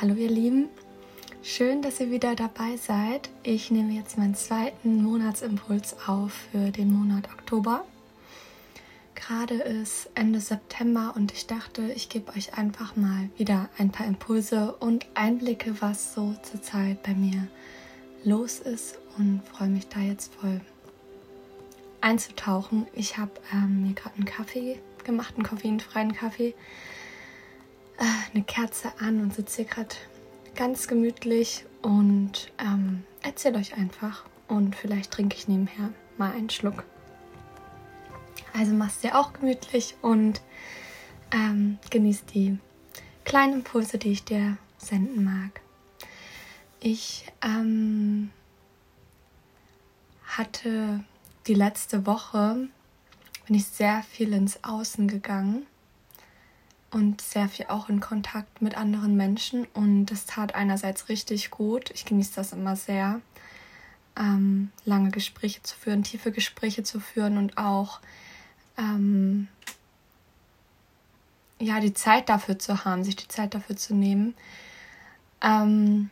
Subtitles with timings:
[0.00, 0.68] hallo ihr Lieben.
[1.42, 3.30] Schön, dass ihr wieder dabei seid.
[3.42, 7.84] Ich nehme jetzt meinen zweiten Monatsimpuls auf für den Monat Oktober.
[9.16, 14.06] Gerade ist Ende September und ich dachte, ich gebe euch einfach mal wieder ein paar
[14.06, 17.48] Impulse und Einblicke, was so zurzeit bei mir
[18.22, 20.60] los ist und freue mich da jetzt voll
[22.00, 22.86] einzutauchen.
[22.92, 26.54] Ich habe ähm, mir gerade einen Kaffee gemacht, einen koffeinfreien Kaffee,
[27.98, 29.94] eine Kerze an und sitze hier gerade
[30.54, 34.24] ganz gemütlich und ähm, erzähle euch einfach.
[34.46, 36.84] Und vielleicht trinke ich nebenher mal einen Schluck.
[38.54, 40.40] Also machst dir auch gemütlich und
[41.32, 42.58] ähm, genießt die
[43.24, 45.60] kleinen Impulse, die ich dir senden mag.
[46.80, 48.30] Ich ähm,
[50.24, 51.04] hatte
[51.46, 52.68] die letzte Woche
[53.46, 55.66] bin ich sehr viel ins Außen gegangen
[56.90, 61.90] und sehr viel auch in Kontakt mit anderen Menschen und das tat einerseits richtig gut.
[61.90, 63.20] Ich genieße das immer sehr,
[64.18, 68.00] ähm, lange Gespräche zu führen, tiefe Gespräche zu führen und auch
[68.76, 69.48] ähm,
[71.60, 74.34] ja die Zeit dafür zu haben, sich die Zeit dafür zu nehmen.
[75.42, 76.10] Ähm,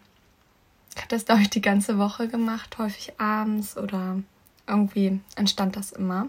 [0.95, 4.21] ich habe das glaube ich die ganze Woche gemacht, häufig abends oder
[4.67, 6.29] irgendwie entstand das immer.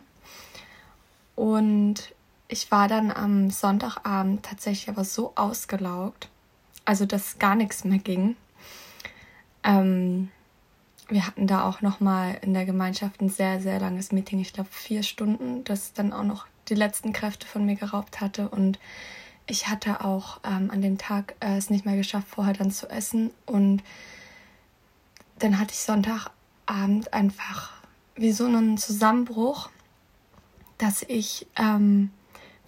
[1.36, 2.16] Und
[2.48, 6.30] ich war dann am Sonntagabend tatsächlich aber so ausgelaugt,
[6.86, 8.36] also dass gar nichts mehr ging.
[9.64, 10.32] Ähm,
[11.10, 14.54] wir hatten da auch noch mal in der Gemeinschaft ein sehr sehr langes Meeting, ich
[14.54, 18.80] glaube vier Stunden, das dann auch noch die letzten Kräfte von mir geraubt hatte und
[19.46, 22.90] ich hatte auch ähm, an dem Tag äh, es nicht mehr geschafft, vorher dann zu
[22.90, 23.82] essen und
[25.40, 27.72] dann hatte ich Sonntagabend einfach
[28.16, 29.70] wie so einen Zusammenbruch,
[30.78, 32.12] dass ich, ähm,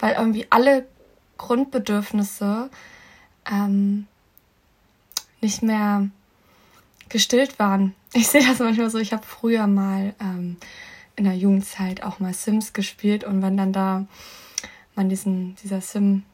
[0.00, 0.86] weil irgendwie alle
[1.38, 2.70] Grundbedürfnisse
[3.50, 4.06] ähm,
[5.40, 6.08] nicht mehr
[7.08, 7.94] gestillt waren.
[8.12, 10.56] Ich sehe das manchmal so, ich habe früher mal ähm,
[11.14, 14.04] in der Jugendzeit auch mal Sims gespielt und wenn dann da
[14.96, 16.24] man diesen, dieser Sim,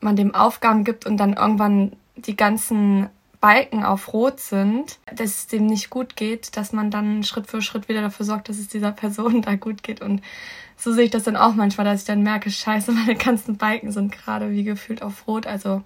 [0.00, 3.08] man dem Aufgaben gibt und dann irgendwann die ganzen
[3.40, 7.62] Balken auf Rot sind, dass es dem nicht gut geht, dass man dann Schritt für
[7.62, 10.02] Schritt wieder dafür sorgt, dass es dieser Person da gut geht.
[10.02, 10.22] Und
[10.76, 13.92] so sehe ich das dann auch manchmal, dass ich dann merke, scheiße, meine ganzen Balken
[13.92, 15.46] sind gerade wie gefühlt auf Rot.
[15.46, 15.82] Also,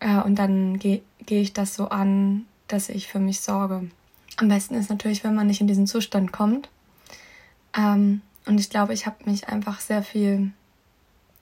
[0.00, 3.88] äh, und dann gehe geh ich das so an, dass ich für mich sorge.
[4.36, 6.68] Am besten ist natürlich, wenn man nicht in diesen Zustand kommt.
[7.76, 10.52] Ähm, und ich glaube, ich habe mich einfach sehr viel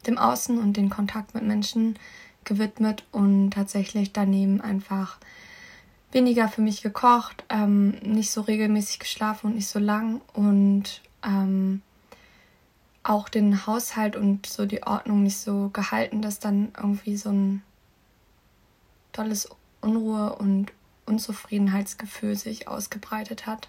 [0.07, 1.99] dem Außen und den Kontakt mit Menschen
[2.47, 5.19] gewidmet und tatsächlich daneben einfach
[6.13, 11.83] weniger für mich gekocht, ähm, nicht so regelmäßig geschlafen und nicht so lang und ähm,
[13.03, 17.63] auch den Haushalt und so die Ordnung nicht so gehalten, dass dann irgendwie so ein
[19.13, 19.49] tolles
[19.81, 20.73] Unruhe und
[21.05, 23.69] Unzufriedenheitsgefühl sich ausgebreitet hat.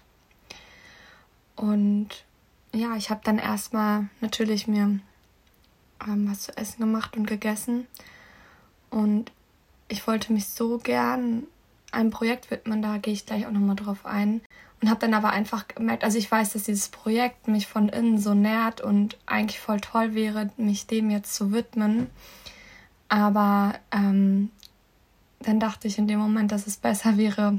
[1.54, 2.24] Und
[2.72, 5.00] ja, ich habe dann erstmal natürlich mir
[6.06, 7.86] ähm, was zu essen gemacht und gegessen
[8.90, 9.30] und
[9.88, 11.44] ich wollte mich so gern
[11.92, 14.40] einem Projekt widmen, da gehe ich gleich auch nochmal drauf ein.
[14.80, 18.18] Und habe dann aber einfach gemerkt, also ich weiß, dass dieses Projekt mich von innen
[18.18, 22.06] so nährt und eigentlich voll toll wäre, mich dem jetzt zu widmen.
[23.08, 24.50] Aber ähm,
[25.40, 27.58] dann dachte ich in dem Moment, dass es besser wäre,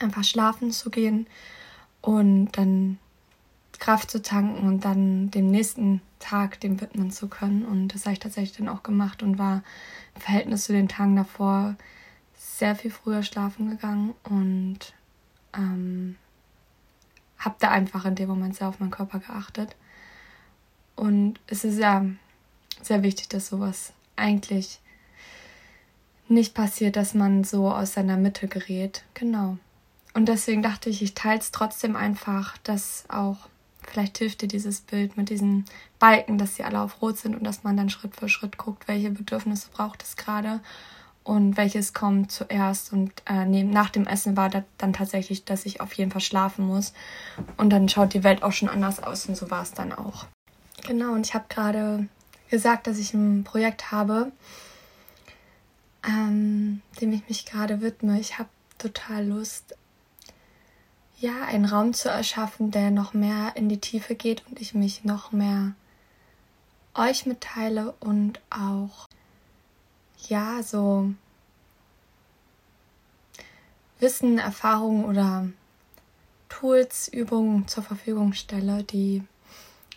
[0.00, 1.28] einfach schlafen zu gehen
[2.00, 2.98] und dann
[3.78, 7.64] Kraft zu tanken und dann dem nächsten Tag dem widmen zu können.
[7.64, 9.62] Und das habe ich tatsächlich dann auch gemacht und war
[10.14, 11.76] im Verhältnis zu den Tagen davor
[12.34, 14.78] sehr viel früher schlafen gegangen und
[15.54, 16.16] ähm,
[17.38, 19.76] habe da einfach in dem Moment sehr auf meinen Körper geachtet.
[20.96, 22.04] Und es ist ja
[22.82, 24.80] sehr wichtig, dass sowas eigentlich
[26.28, 29.04] nicht passiert, dass man so aus seiner Mitte gerät.
[29.14, 29.58] Genau.
[30.14, 33.48] Und deswegen dachte ich, ich teile es trotzdem einfach, dass auch
[33.86, 35.64] Vielleicht hilft dir dieses Bild mit diesen
[35.98, 38.88] Balken, dass sie alle auf Rot sind und dass man dann Schritt für Schritt guckt,
[38.88, 40.60] welche Bedürfnisse braucht es gerade
[41.24, 42.92] und welches kommt zuerst.
[42.92, 46.66] Und äh, neben, nach dem Essen war dann tatsächlich, dass ich auf jeden Fall schlafen
[46.66, 46.92] muss.
[47.56, 50.26] Und dann schaut die Welt auch schon anders aus und so war es dann auch.
[50.86, 52.08] Genau, und ich habe gerade
[52.50, 54.32] gesagt, dass ich ein Projekt habe,
[56.06, 58.18] ähm, dem ich mich gerade widme.
[58.18, 58.48] Ich habe
[58.78, 59.76] total Lust,
[61.20, 65.04] ja, einen Raum zu erschaffen, der noch mehr in die Tiefe geht und ich mich
[65.04, 65.74] noch mehr
[66.94, 69.08] euch mitteile und auch,
[70.28, 71.12] ja, so
[74.00, 75.48] Wissen, Erfahrungen oder
[76.48, 79.22] Tools, Übungen zur Verfügung stelle, die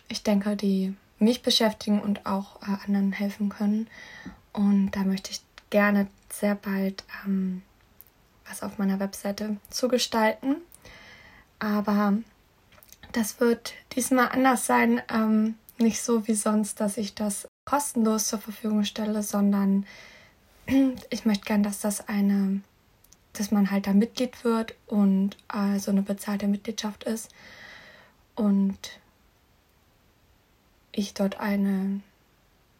[0.08, 3.88] ich denke, die mich beschäftigen und auch äh, anderen helfen können.
[4.52, 5.40] Und da möchte ich
[5.70, 7.62] gerne sehr bald ähm,
[8.48, 10.56] was auf meiner Webseite zu gestalten.
[11.62, 12.14] Aber
[13.12, 15.00] das wird diesmal anders sein.
[15.08, 19.86] Ähm, nicht so wie sonst, dass ich das kostenlos zur Verfügung stelle, sondern
[21.10, 22.62] ich möchte gern, dass das eine,
[23.34, 27.30] dass man halt da Mitglied wird und äh, so eine bezahlte Mitgliedschaft ist
[28.34, 28.98] und
[30.90, 32.02] ich dort einen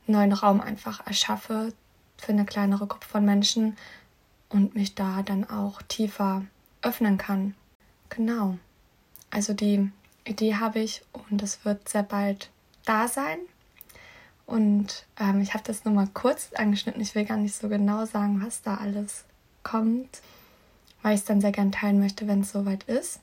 [0.08, 1.72] neuen Raum einfach erschaffe
[2.16, 3.76] für eine kleinere Gruppe von Menschen
[4.48, 6.44] und mich da dann auch tiefer
[6.82, 7.54] öffnen kann.
[8.08, 8.58] Genau.
[9.32, 9.90] Also die
[10.24, 12.50] Idee habe ich und es wird sehr bald
[12.84, 13.38] da sein.
[14.44, 17.00] Und ähm, ich habe das nur mal kurz angeschnitten.
[17.00, 19.24] Ich will gar nicht so genau sagen, was da alles
[19.62, 20.20] kommt,
[21.00, 23.20] weil ich es dann sehr gern teilen möchte, wenn es soweit ist.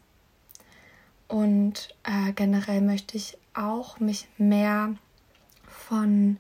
[1.28, 4.96] Und äh, generell möchte ich auch mich mehr
[5.68, 6.38] von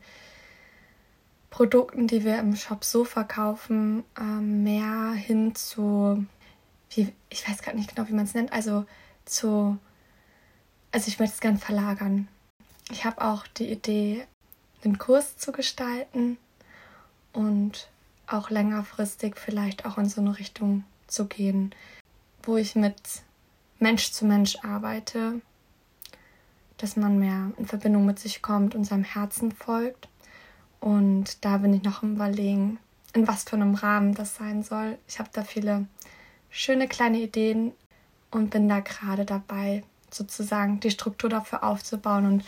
[1.51, 6.25] Produkten, die wir im Shop so verkaufen, äh, mehr hin zu,
[6.89, 8.85] wie, ich weiß gerade nicht genau, wie man es nennt, also
[9.29, 9.77] zu,
[10.91, 12.27] also ich möchte es gerne verlagern.
[12.91, 14.25] Ich habe auch die Idee,
[14.83, 16.37] einen Kurs zu gestalten
[17.33, 17.89] und
[18.27, 21.73] auch längerfristig vielleicht auch in so eine Richtung zu gehen,
[22.43, 22.95] wo ich mit
[23.79, 25.41] Mensch zu Mensch arbeite,
[26.77, 30.07] dass man mehr in Verbindung mit sich kommt und seinem Herzen folgt.
[30.79, 32.79] Und da bin ich noch im Überlegen,
[33.13, 34.97] in was für einem Rahmen das sein soll.
[35.07, 35.87] Ich habe da viele
[36.49, 37.73] schöne kleine Ideen
[38.31, 42.25] und bin da gerade dabei, sozusagen die Struktur dafür aufzubauen.
[42.25, 42.45] Und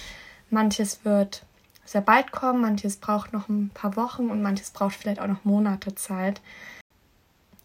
[0.50, 1.44] manches wird
[1.86, 5.44] sehr bald kommen, manches braucht noch ein paar Wochen und manches braucht vielleicht auch noch
[5.44, 6.42] Monate Zeit.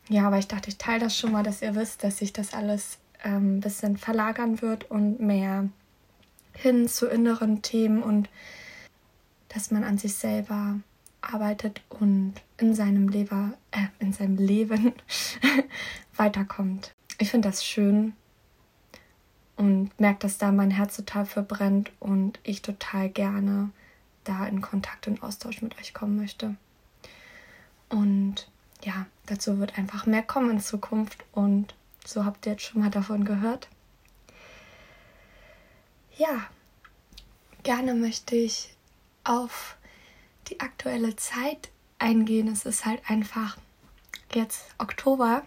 [0.09, 2.55] Ja, aber ich dachte, ich teile das schon mal, dass ihr wisst, dass sich das
[2.55, 5.69] alles ähm, ein bisschen verlagern wird und mehr
[6.53, 8.29] hin zu inneren Themen und
[9.49, 10.81] dass man an sich selber
[11.21, 14.93] arbeitet und in seinem Leben, äh, in seinem Leben
[16.17, 16.96] weiterkommt.
[17.19, 18.15] Ich finde das schön
[19.57, 23.71] und merke, dass da mein Herz total verbrennt und ich total gerne
[24.25, 26.57] da in Kontakt und Austausch mit euch kommen möchte.
[27.89, 28.49] Und
[28.83, 31.75] ja, dazu wird einfach mehr kommen in Zukunft und
[32.05, 33.69] so habt ihr jetzt schon mal davon gehört.
[36.17, 36.47] Ja,
[37.63, 38.75] gerne möchte ich
[39.25, 39.77] auf
[40.49, 42.49] die aktuelle Zeit eingehen.
[42.49, 43.57] Es ist halt einfach
[44.35, 45.45] jetzt Oktober.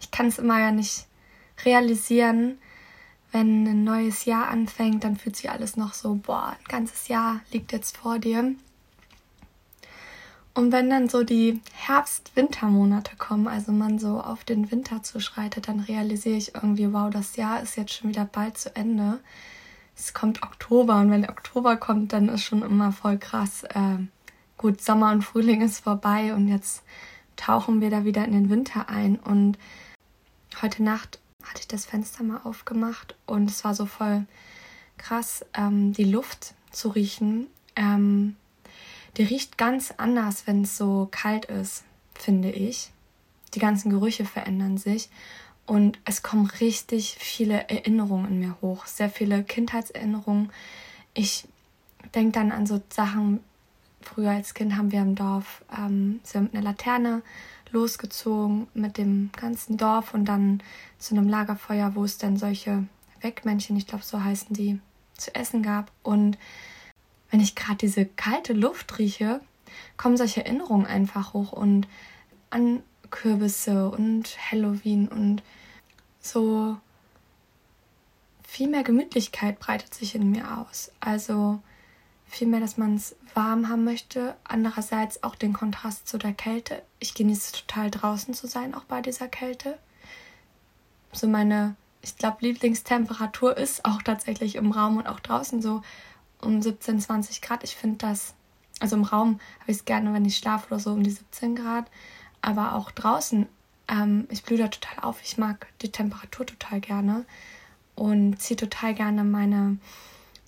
[0.00, 1.06] Ich kann es immer ja nicht
[1.64, 2.58] realisieren,
[3.34, 7.40] wenn ein neues Jahr anfängt, dann fühlt sich alles noch so, boah, ein ganzes Jahr
[7.50, 8.54] liegt jetzt vor dir.
[10.54, 15.80] Und wenn dann so die Herbst-Wintermonate kommen, also man so auf den Winter zuschreitet, dann
[15.80, 19.18] realisiere ich irgendwie, wow, das Jahr ist jetzt schon wieder bald zu Ende.
[19.96, 23.64] Es kommt Oktober und wenn Oktober kommt, dann ist schon immer voll krass.
[23.64, 23.98] Äh,
[24.56, 26.84] gut, Sommer und Frühling ist vorbei und jetzt
[27.34, 29.16] tauchen wir da wieder in den Winter ein.
[29.16, 29.58] Und
[30.62, 34.24] heute Nacht hatte ich das Fenster mal aufgemacht und es war so voll
[34.96, 37.46] krass, ähm, die Luft zu riechen.
[37.76, 38.36] Ähm,
[39.16, 41.84] die riecht ganz anders, wenn es so kalt ist,
[42.14, 42.90] finde ich.
[43.54, 45.08] Die ganzen Gerüche verändern sich
[45.66, 50.50] und es kommen richtig viele Erinnerungen in mir hoch, sehr viele Kindheitserinnerungen.
[51.14, 51.46] Ich
[52.14, 53.40] denke dann an so Sachen,
[54.02, 57.22] früher als Kind haben wir im Dorf ähm, sind mit einer Laterne
[57.74, 60.62] losgezogen mit dem ganzen Dorf und dann
[60.98, 62.84] zu einem Lagerfeuer, wo es dann solche
[63.20, 64.80] Wegmännchen, ich glaube so heißen die,
[65.16, 65.90] zu essen gab.
[66.02, 66.38] Und
[67.30, 69.40] wenn ich gerade diese kalte Luft rieche,
[69.96, 71.88] kommen solche Erinnerungen einfach hoch und
[72.50, 75.42] an Kürbisse und Halloween und
[76.20, 76.76] so
[78.46, 80.92] viel mehr Gemütlichkeit breitet sich in mir aus.
[81.00, 81.60] Also
[82.26, 84.36] vielmehr, dass man es warm haben möchte.
[84.44, 86.82] Andererseits auch den Kontrast zu der Kälte.
[86.98, 89.78] Ich genieße es total draußen zu sein, auch bei dieser Kälte.
[91.12, 95.82] So meine, ich glaube, Lieblingstemperatur ist auch tatsächlich im Raum und auch draußen so
[96.40, 97.64] um 17, 20 Grad.
[97.64, 98.34] Ich finde das,
[98.80, 101.56] also im Raum habe ich es gerne, wenn ich schlafe oder so um die 17
[101.56, 101.86] Grad.
[102.40, 103.46] Aber auch draußen,
[103.88, 105.22] ähm, ich blühe da total auf.
[105.22, 107.24] Ich mag die Temperatur total gerne
[107.94, 109.78] und ziehe total gerne meine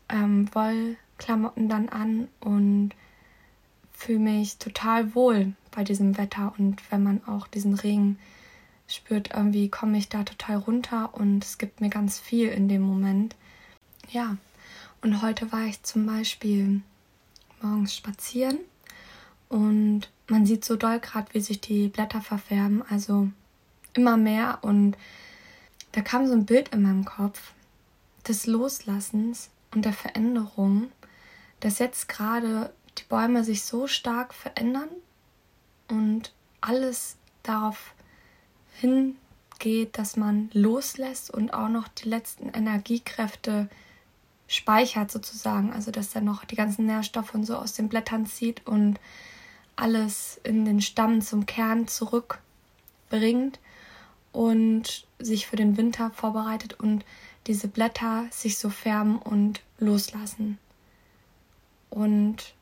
[0.08, 2.90] ähm, Woll Klamotten dann an und
[3.92, 6.54] fühle mich total wohl bei diesem Wetter.
[6.58, 8.18] Und wenn man auch diesen Regen
[8.88, 12.82] spürt, irgendwie komme ich da total runter und es gibt mir ganz viel in dem
[12.82, 13.34] Moment.
[14.10, 14.36] Ja,
[15.02, 16.82] und heute war ich zum Beispiel
[17.60, 18.58] morgens spazieren
[19.48, 23.28] und man sieht so doll gerade, wie sich die Blätter verfärben, also
[23.94, 24.58] immer mehr.
[24.62, 24.96] Und
[25.92, 27.52] da kam so ein Bild in meinem Kopf
[28.26, 30.88] des Loslassens und der Veränderung
[31.60, 34.88] dass jetzt gerade die Bäume sich so stark verändern
[35.88, 37.94] und alles darauf
[38.74, 43.68] hingeht, dass man loslässt und auch noch die letzten Energiekräfte
[44.48, 45.72] speichert sozusagen.
[45.72, 48.98] Also dass er noch die ganzen Nährstoffe und so aus den Blättern zieht und
[49.76, 53.60] alles in den Stamm zum Kern zurückbringt
[54.32, 57.04] und sich für den Winter vorbereitet und
[57.46, 60.58] diese Blätter sich so färben und loslassen.
[61.96, 62.52] Und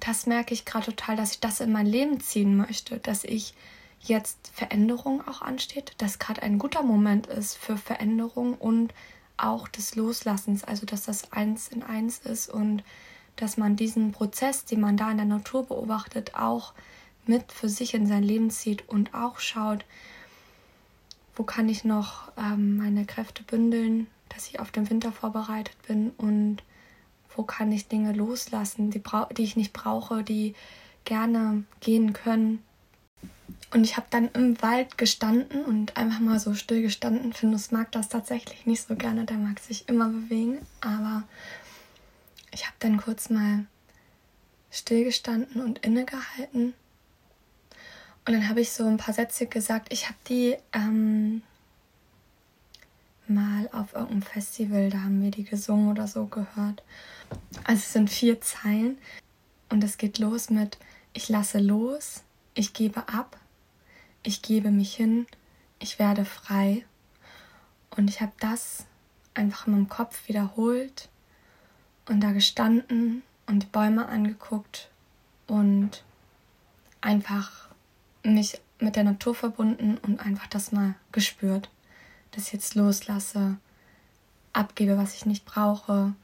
[0.00, 3.54] das merke ich gerade total, dass ich das in mein Leben ziehen möchte, dass ich
[4.00, 8.92] jetzt Veränderung auch ansteht, dass gerade ein guter Moment ist für Veränderung und
[9.36, 12.82] auch des Loslassens, also dass das eins in eins ist und
[13.36, 16.72] dass man diesen Prozess, den man da in der Natur beobachtet, auch
[17.24, 19.84] mit für sich in sein Leben zieht und auch schaut,
[21.36, 26.10] wo kann ich noch ähm, meine Kräfte bündeln, dass ich auf den Winter vorbereitet bin
[26.16, 26.62] und
[27.36, 29.02] wo kann ich Dinge loslassen, die,
[29.36, 30.54] die ich nicht brauche, die
[31.04, 32.62] gerne gehen können.
[33.72, 37.32] Und ich habe dann im Wald gestanden und einfach mal so still gestanden.
[37.32, 40.58] Findus mag das tatsächlich nicht so gerne, der mag sich immer bewegen.
[40.82, 41.22] Aber
[42.52, 43.64] ich habe dann kurz mal
[44.70, 46.74] still gestanden und innegehalten.
[48.24, 49.92] Und dann habe ich so ein paar Sätze gesagt.
[49.92, 51.42] Ich habe die ähm,
[53.32, 56.82] mal auf irgendeinem Festival, da haben wir die gesungen oder so gehört.
[57.64, 58.98] Also es sind vier Zeilen
[59.70, 60.78] und es geht los mit
[61.12, 62.22] Ich lasse los,
[62.54, 63.38] ich gebe ab,
[64.22, 65.26] ich gebe mich hin,
[65.78, 66.84] ich werde frei.
[67.90, 68.86] Und ich habe das
[69.34, 71.08] einfach in meinem Kopf wiederholt
[72.08, 74.90] und da gestanden und die Bäume angeguckt
[75.46, 76.04] und
[77.00, 77.68] einfach
[78.22, 81.70] mich mit der Natur verbunden und einfach das mal gespürt
[82.32, 83.56] das jetzt loslasse,
[84.52, 86.14] abgebe, was ich nicht brauche,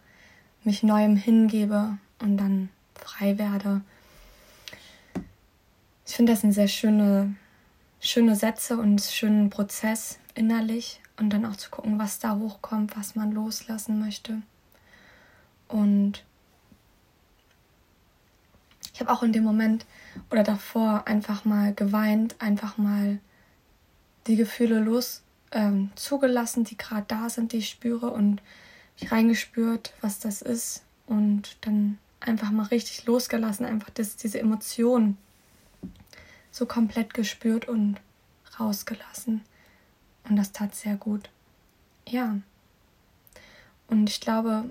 [0.64, 3.82] mich neuem hingebe und dann frei werde.
[6.06, 7.36] Ich finde das eine sehr schöne,
[8.00, 13.14] schöne Sätze und schönen Prozess innerlich und dann auch zu gucken, was da hochkommt, was
[13.14, 14.42] man loslassen möchte.
[15.68, 16.24] Und
[18.94, 19.84] ich habe auch in dem Moment
[20.30, 23.18] oder davor einfach mal geweint, einfach mal
[24.26, 28.42] die Gefühle los ähm, zugelassen, die gerade da sind, die ich spüre und
[29.00, 35.16] mich reingespürt, was das ist und dann einfach mal richtig losgelassen, einfach das, diese Emotionen
[36.50, 37.96] so komplett gespürt und
[38.58, 39.42] rausgelassen.
[40.28, 41.30] Und das tat sehr gut.
[42.06, 42.38] Ja.
[43.86, 44.64] Und ich glaube,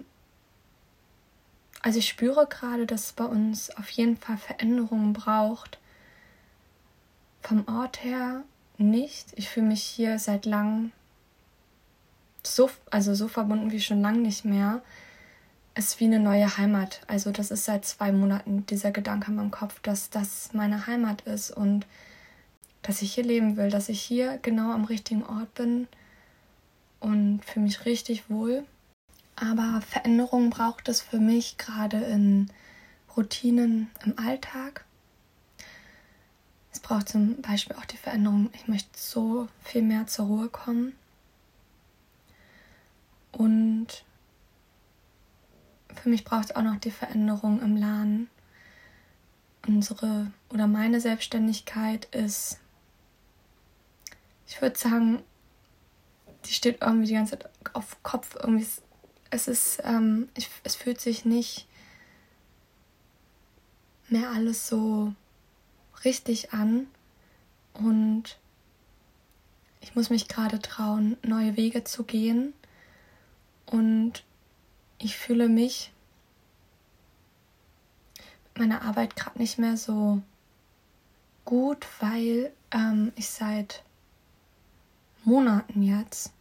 [1.82, 5.80] also ich spüre gerade, dass es bei uns auf jeden Fall Veränderungen braucht.
[7.42, 8.44] Vom Ort her
[8.78, 9.28] nicht.
[9.36, 10.92] Ich fühle mich hier seit langem
[12.44, 14.82] so, also so verbunden wie schon lange nicht mehr.
[15.74, 17.02] Es ist wie eine neue Heimat.
[17.08, 21.22] Also das ist seit zwei Monaten dieser Gedanke in meinem Kopf, dass das meine Heimat
[21.22, 21.86] ist und
[22.82, 25.88] dass ich hier leben will, dass ich hier genau am richtigen Ort bin
[27.00, 28.66] und fühle mich richtig wohl.
[29.36, 32.50] Aber Veränderung braucht es für mich gerade in
[33.16, 34.86] Routinen im Alltag.
[36.88, 40.96] Es braucht zum Beispiel auch die Veränderung, ich möchte so viel mehr zur Ruhe kommen.
[43.34, 44.06] Und
[45.94, 48.30] für mich braucht es auch noch die Veränderung im Laden.
[49.68, 52.58] Unsere oder meine Selbstständigkeit ist,
[54.48, 55.24] ich würde sagen,
[56.46, 58.38] die steht irgendwie die ganze Zeit auf Kopf.
[58.40, 58.66] Irgendwie,
[59.30, 61.68] es ist, ähm, ich, es fühlt sich nicht
[64.08, 65.14] mehr alles so
[66.06, 66.88] richtig an
[67.74, 68.38] und
[69.82, 72.54] ich muss mich gerade trauen, neue Wege zu gehen
[73.66, 74.24] und
[75.00, 75.92] ich fühle mich
[78.46, 80.22] mit meiner Arbeit gerade nicht mehr so
[81.46, 83.84] gut, weil ähm, ich seit
[85.24, 86.32] Monaten jetzt,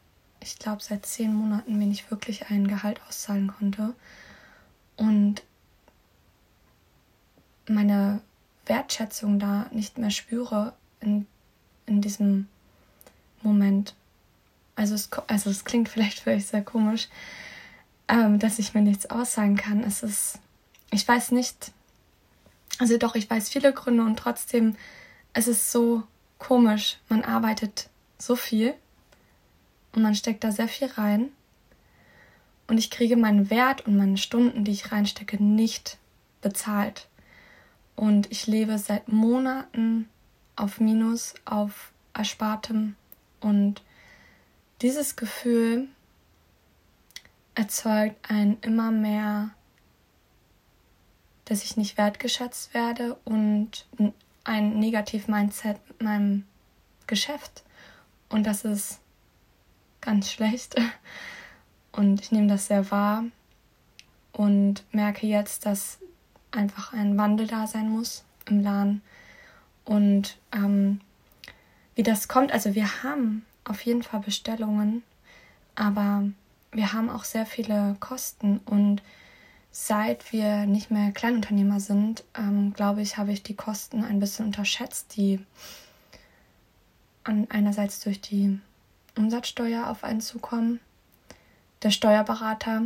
[0.41, 3.95] ich glaube seit zehn Monaten, mir nicht wirklich ein Gehalt auszahlen konnte
[4.97, 5.43] und
[7.69, 8.21] meine
[8.67, 11.27] Wertschätzung da nicht mehr spüre in,
[11.87, 12.49] in diesem
[13.43, 13.95] Moment.
[14.75, 17.09] Also es, also es klingt vielleicht für euch sehr komisch,
[18.09, 19.83] ähm, dass ich mir nichts aussagen kann.
[19.83, 20.39] Es ist,
[20.91, 21.73] ich weiß nicht,
[22.79, 24.77] also doch, ich weiß viele Gründe und trotzdem,
[25.33, 26.03] es ist so
[26.39, 26.99] komisch.
[27.09, 28.75] Man arbeitet so viel
[29.95, 31.31] und man steckt da sehr viel rein
[32.69, 35.99] und ich kriege meinen Wert und meine Stunden, die ich reinstecke, nicht
[36.43, 37.09] bezahlt.
[37.97, 40.09] Und ich lebe seit Monaten
[40.55, 42.95] auf Minus, auf Erspartem.
[43.41, 43.83] Und
[44.83, 45.89] dieses Gefühl
[47.55, 49.51] erzeugt ein immer mehr
[51.47, 53.87] dass ich nicht wertgeschätzt werde und
[54.45, 56.45] ein Negativ-Mindset mit meinem
[57.07, 57.63] Geschäft.
[58.29, 59.01] Und das ist
[60.03, 60.75] ganz schlecht.
[61.93, 63.25] Und ich nehme das sehr wahr
[64.33, 65.99] und merke jetzt, dass
[66.51, 69.03] einfach ein Wandel da sein muss im Laden.
[69.85, 71.01] Und ähm,
[71.95, 75.03] wie das kommt, also wir haben auf jeden Fall Bestellungen,
[75.75, 76.25] aber
[76.73, 79.03] wir haben auch sehr viele Kosten und
[79.71, 84.47] seit wir nicht mehr Kleinunternehmer sind, ähm, glaube ich, habe ich die Kosten ein bisschen
[84.47, 85.41] unterschätzt, die
[87.25, 88.59] an, einerseits durch die
[89.17, 90.81] Umsatzsteuer auf einen zukommen.
[91.83, 92.83] Der Steuerberater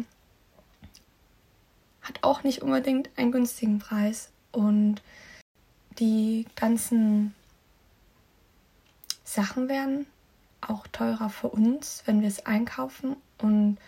[2.11, 4.97] hat auch nicht unbedingt einen günstigen Preis und
[5.99, 7.35] die ganzen
[9.23, 10.07] Sachen werden
[10.61, 13.15] auch teurer für uns, wenn wir es einkaufen.
[13.39, 13.79] Und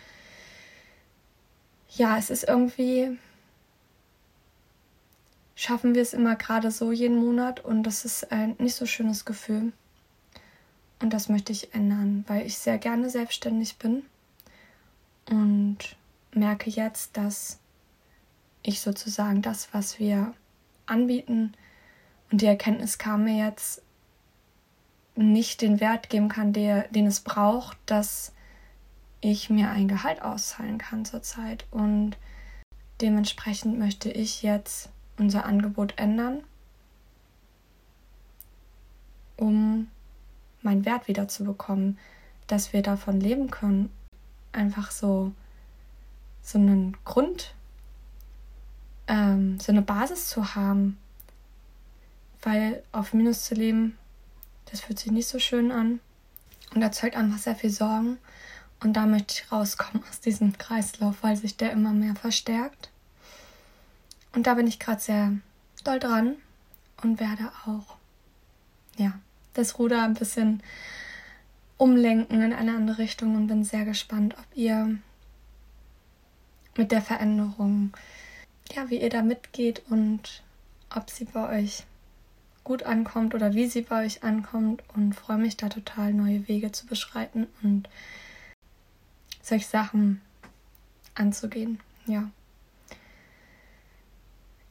[1.90, 3.18] ja, es ist irgendwie,
[5.56, 9.24] schaffen wir es immer gerade so jeden Monat und das ist ein nicht so schönes
[9.24, 9.72] Gefühl.
[11.00, 14.04] Und das möchte ich ändern, weil ich sehr gerne selbstständig bin
[15.28, 15.96] und
[16.32, 17.58] merke jetzt, dass
[18.62, 20.34] ich sozusagen das, was wir
[20.86, 21.54] anbieten,
[22.30, 23.82] und die Erkenntnis kam mir jetzt,
[25.14, 28.32] nicht den Wert geben kann, der, den es braucht, dass
[29.20, 31.66] ich mir ein Gehalt auszahlen kann zurzeit.
[31.70, 32.16] Und
[33.00, 34.88] dementsprechend möchte ich jetzt
[35.18, 36.42] unser Angebot ändern,
[39.36, 39.88] um
[40.62, 41.98] meinen Wert wieder zu bekommen,
[42.46, 43.90] dass wir davon leben können.
[44.52, 45.32] Einfach so,
[46.42, 47.54] so einen Grund,
[49.12, 50.98] ähm, so eine Basis zu haben.
[52.42, 53.96] Weil auf Minus zu leben
[54.72, 56.00] das fühlt sich nicht so schön an
[56.74, 58.18] und erzeugt einfach sehr viel Sorgen.
[58.80, 62.90] Und da möchte ich rauskommen aus diesem Kreislauf, weil sich der immer mehr verstärkt.
[64.32, 65.32] Und da bin ich gerade sehr
[65.84, 66.36] doll dran
[67.02, 67.96] und werde auch,
[68.96, 69.12] ja,
[69.52, 70.62] das Ruder ein bisschen
[71.76, 74.96] umlenken in eine andere Richtung und bin sehr gespannt, ob ihr
[76.76, 77.92] mit der Veränderung,
[78.74, 80.42] ja, wie ihr da mitgeht und
[80.94, 81.84] ob sie bei euch
[82.64, 86.70] gut ankommt oder wie sie bei euch ankommt und freue mich da total, neue Wege
[86.72, 87.88] zu beschreiten und
[89.42, 90.20] solche Sachen
[91.14, 91.80] anzugehen.
[92.06, 92.30] Ja.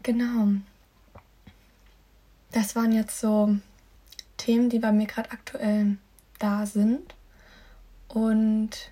[0.04, 0.48] Genau.
[2.52, 3.58] Das waren jetzt so
[4.38, 5.98] Themen, die bei mir gerade aktuell
[6.40, 7.16] da sind.
[8.08, 8.92] Und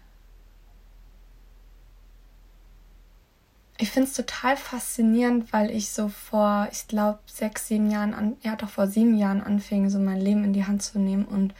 [3.82, 8.36] ich finde es total faszinierend, weil ich so vor, ich glaube, sechs, sieben Jahren, an,
[8.42, 11.54] ja doch vor sieben Jahren anfing, so mein Leben in die Hand zu nehmen und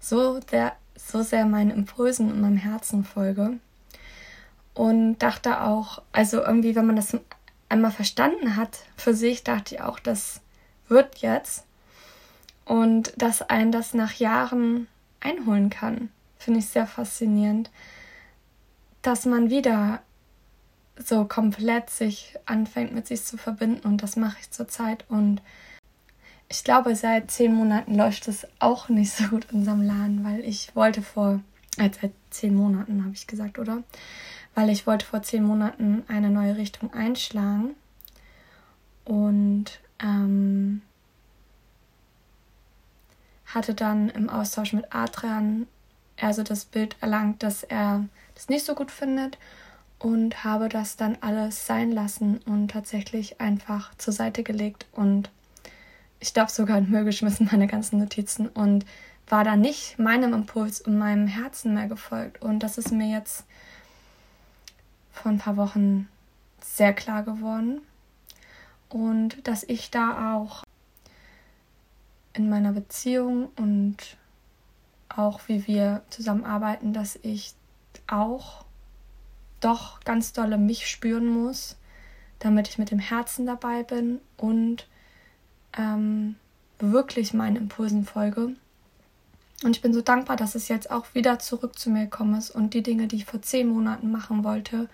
[0.00, 3.58] so, der, so sehr meinen Impulsen und meinem Herzen folge.
[4.72, 7.14] Und dachte auch, also irgendwie, wenn man das
[7.68, 10.40] einmal verstanden hat für sich, dachte ich auch, das
[10.88, 11.66] wird jetzt.
[12.64, 14.88] Und dass ein das nach Jahren
[15.20, 16.08] einholen kann,
[16.38, 17.70] finde ich sehr faszinierend.
[19.02, 20.00] Dass man wieder
[20.98, 25.04] so komplett sich anfängt mit sich zu verbinden und das mache ich zurzeit.
[25.08, 25.42] Und
[26.48, 30.40] ich glaube, seit zehn Monaten läuft es auch nicht so gut in unserem Laden, weil
[30.40, 31.40] ich wollte vor,
[31.76, 33.82] äh, seit zehn Monaten habe ich gesagt, oder?
[34.54, 37.74] Weil ich wollte vor zehn Monaten eine neue Richtung einschlagen.
[39.04, 40.82] Und ähm,
[43.46, 45.66] hatte dann im Austausch mit Adrian
[46.20, 48.04] also das Bild erlangt, dass er
[48.34, 49.38] das nicht so gut findet
[49.98, 55.30] und habe das dann alles sein lassen und tatsächlich einfach zur Seite gelegt und
[56.20, 58.84] ich glaube sogar in Müll geschmissen, meine ganzen Notizen und
[59.28, 62.42] war da nicht meinem Impuls und meinem Herzen mehr gefolgt.
[62.42, 63.44] Und das ist mir jetzt
[65.12, 66.08] vor ein paar Wochen
[66.60, 67.80] sehr klar geworden.
[68.88, 70.62] Und dass ich da auch
[72.34, 73.96] in meiner Beziehung und
[75.08, 77.54] auch wie wir zusammenarbeiten, dass ich
[78.06, 78.65] auch
[79.60, 81.76] doch ganz dolle mich spüren muss,
[82.38, 84.86] damit ich mit dem Herzen dabei bin und
[85.76, 86.36] ähm,
[86.78, 88.50] wirklich meinen Impulsen folge.
[89.64, 92.50] Und ich bin so dankbar, dass es jetzt auch wieder zurück zu mir gekommen ist
[92.50, 94.88] und die Dinge, die ich vor zehn Monaten machen wollte,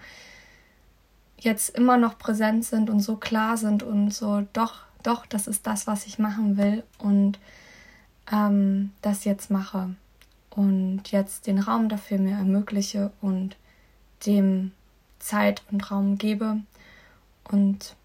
[1.39, 5.67] jetzt immer noch präsent sind und so klar sind und so, doch, doch, das ist
[5.67, 7.41] das, was ich machen will und
[8.31, 9.97] ähm, das jetzt mache
[10.51, 13.57] und jetzt den Raum dafür mir ermögliche und
[14.27, 14.73] dem
[15.19, 16.61] Zeit und Raum gebe.
[17.51, 17.97] Und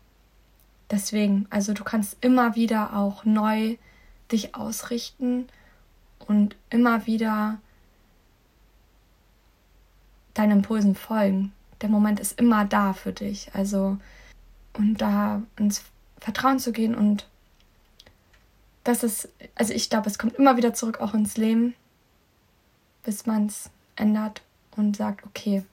[0.92, 3.78] deswegen, also du kannst immer wieder auch neu
[4.32, 5.48] dich ausrichten
[6.20, 7.60] und immer wieder
[10.34, 11.54] deinen Impulsen folgen.
[11.82, 13.52] Der Moment ist immer da für dich.
[13.54, 13.98] Also
[14.74, 15.84] und da ins
[16.20, 17.28] Vertrauen zu gehen und
[18.84, 21.74] das ist, also ich glaube, es kommt immer wieder zurück auch ins Leben,
[23.04, 24.42] bis man es ändert
[24.78, 25.64] und sagt, okay,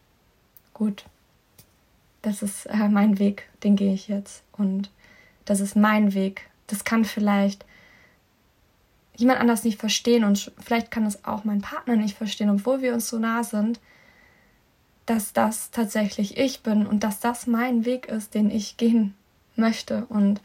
[0.74, 1.04] gut,
[2.22, 4.90] das ist äh, mein Weg, den gehe ich jetzt und
[5.44, 6.48] das ist mein Weg.
[6.66, 7.64] Das kann vielleicht
[9.16, 12.94] jemand anders nicht verstehen und vielleicht kann es auch mein Partner nicht verstehen, obwohl wir
[12.94, 13.78] uns so nah sind,
[15.06, 19.14] dass das tatsächlich ich bin und dass das mein Weg ist, den ich gehen
[19.54, 20.06] möchte.
[20.06, 20.40] Und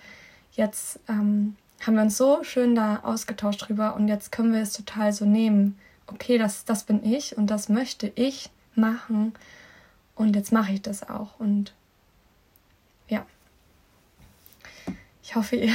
[0.51, 4.73] jetzt ähm, haben wir uns so schön da ausgetauscht drüber und jetzt können wir es
[4.73, 5.79] total so nehmen.
[6.07, 9.33] Okay, das, das bin ich und das möchte ich machen
[10.19, 11.39] und jetzt mache ich das auch.
[11.39, 11.73] Und
[13.07, 13.25] ja,
[15.23, 15.73] ich hoffe, ihr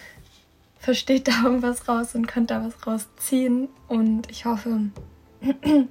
[0.78, 3.68] versteht da irgendwas raus und könnt da was rausziehen.
[3.86, 4.80] Und ich hoffe,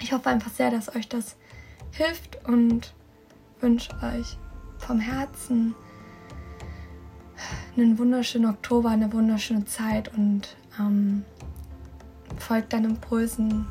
[0.00, 1.34] ich hoffe einfach sehr, dass euch das
[1.90, 2.94] hilft und
[3.60, 4.38] wünsche euch
[4.78, 5.74] vom Herzen
[7.76, 11.24] einen wunderschönen Oktober, eine wunderschöne Zeit und ähm,
[12.38, 13.66] folgt deinen Impulsen,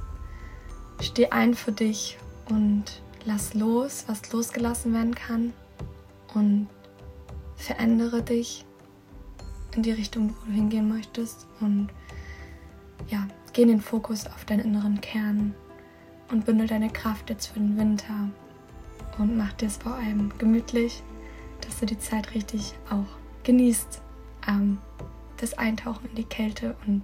[1.00, 2.18] steh ein für dich
[2.50, 5.54] und lass los, was losgelassen werden kann
[6.34, 6.68] und
[7.56, 8.66] verändere dich
[9.76, 11.90] in die Richtung, wo du hingehen möchtest und
[13.08, 15.54] ja, geh in den Fokus auf deinen inneren Kern
[16.32, 18.30] und bündel deine Kraft jetzt für den Winter
[19.18, 21.04] und mach dir es vor allem gemütlich,
[21.62, 24.02] dass du die Zeit richtig auch genießt.
[24.48, 24.78] Ähm,
[25.38, 27.04] das Eintauchen in die Kälte und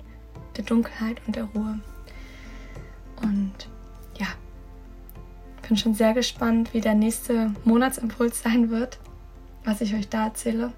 [0.58, 1.80] der Dunkelheit und der Ruhe.
[3.22, 3.70] Und
[5.68, 9.00] bin schon sehr gespannt, wie der nächste Monatsimpuls sein wird,
[9.64, 10.72] was ich euch da erzähle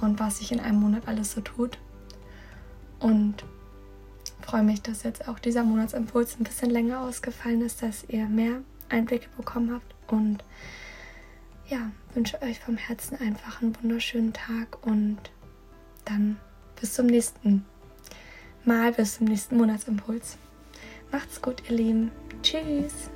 [0.00, 1.78] und was sich in einem Monat alles so tut.
[2.98, 3.44] Und
[4.40, 8.60] freue mich, dass jetzt auch dieser Monatsimpuls ein bisschen länger ausgefallen ist, dass ihr mehr
[8.88, 9.94] Einblicke bekommen habt.
[10.10, 10.44] Und
[11.68, 15.18] ja, wünsche euch vom Herzen einfach einen wunderschönen Tag und
[16.04, 16.36] dann
[16.80, 17.64] bis zum nächsten
[18.64, 20.36] Mal, bis zum nächsten Monatsimpuls.
[21.10, 22.10] Macht's gut, ihr Lieben.
[22.42, 23.11] Tschüss.